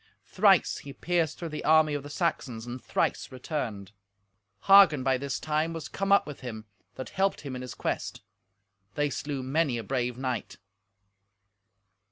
[0.25, 3.91] Thrice he pierced through the army of the Saxons, and thrice returned.
[4.63, 8.23] Hagen, by this time, was come up with him, that helped him in his quest.
[8.95, 10.57] They slew many a brave knight.